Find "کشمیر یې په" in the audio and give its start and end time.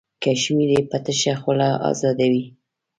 0.23-0.97